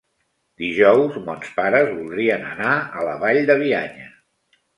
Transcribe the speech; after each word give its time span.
Dijous 0.61 1.19
mons 1.27 1.51
pares 1.57 1.91
voldrien 1.91 2.47
anar 2.53 2.73
a 2.79 3.05
la 3.11 3.15
Vall 3.27 3.43
de 3.53 3.59
Bianya. 3.61 4.11